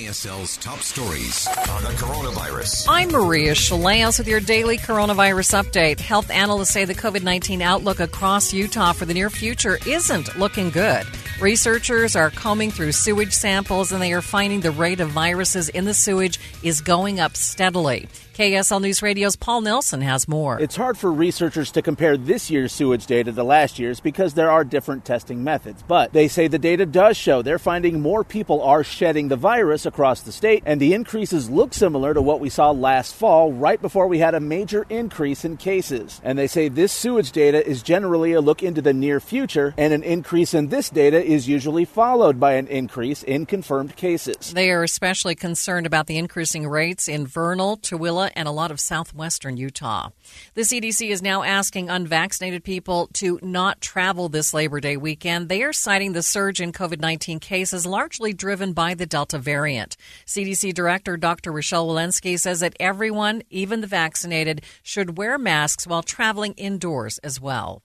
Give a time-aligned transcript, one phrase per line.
[0.00, 2.86] KSL's top stories on the coronavirus.
[2.88, 6.00] I'm Maria Shilaos with your daily coronavirus update.
[6.00, 10.70] Health analysts say the COVID 19 outlook across Utah for the near future isn't looking
[10.70, 11.04] good.
[11.40, 15.86] Researchers are combing through sewage samples and they are finding the rate of viruses in
[15.86, 18.08] the sewage is going up steadily.
[18.40, 20.58] KSL News Radio's Paul Nelson has more.
[20.58, 24.50] It's hard for researchers to compare this year's sewage data to last year's because there
[24.50, 25.84] are different testing methods.
[25.86, 29.84] But they say the data does show they're finding more people are shedding the virus
[29.84, 33.78] across the state, and the increases look similar to what we saw last fall, right
[33.78, 36.18] before we had a major increase in cases.
[36.24, 39.92] And they say this sewage data is generally a look into the near future, and
[39.92, 44.52] an increase in this data is usually followed by an increase in confirmed cases.
[44.52, 48.80] They are especially concerned about the increasing rates in Vernal, Tooele, and a lot of
[48.80, 50.10] southwestern Utah.
[50.54, 55.48] The CDC is now asking unvaccinated people to not travel this Labor Day weekend.
[55.48, 59.96] They are citing the surge in COVID 19 cases largely driven by the Delta variant.
[60.26, 61.52] CDC Director Dr.
[61.52, 67.40] Rochelle Walensky says that everyone, even the vaccinated, should wear masks while traveling indoors as
[67.40, 67.82] well.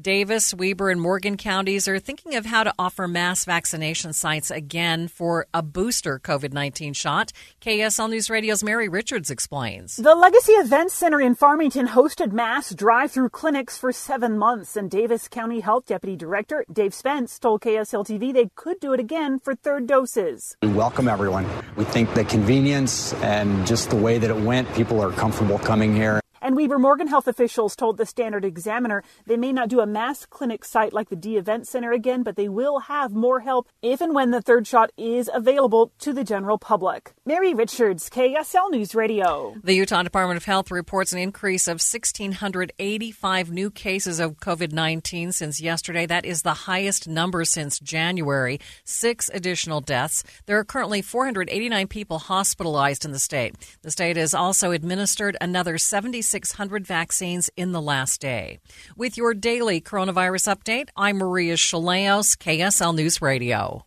[0.00, 5.06] Davis, Weber, and Morgan counties are thinking of how to offer mass vaccination sites again
[5.06, 7.30] for a booster COVID 19 shot.
[7.60, 9.96] KSL News Radio's Mary Richards explains.
[9.96, 14.90] The Legacy Events Center in Farmington hosted mass drive through clinics for seven months, and
[14.90, 19.38] Davis County Health Deputy Director Dave Spence told KSL TV they could do it again
[19.38, 20.56] for third doses.
[20.62, 21.46] We welcome everyone.
[21.76, 25.94] We think the convenience and just the way that it went, people are comfortable coming
[25.94, 26.23] here.
[26.44, 30.26] And Weber Morgan health officials told the Standard Examiner they may not do a mass
[30.26, 34.02] clinic site like the Dee Event Center again, but they will have more help if
[34.02, 37.14] and when the third shot is available to the general public.
[37.24, 39.54] Mary Richards, KSL News Radio.
[39.64, 45.32] The Utah Department of Health reports an increase of 1,685 new cases of COVID 19
[45.32, 46.04] since yesterday.
[46.04, 48.60] That is the highest number since January.
[48.84, 50.22] Six additional deaths.
[50.44, 53.54] There are currently 489 people hospitalized in the state.
[53.80, 58.58] The state has also administered another 76 600 vaccines in the last day.
[58.96, 63.86] With your daily coronavirus update, I'm Maria Shilaos, KSL News Radio.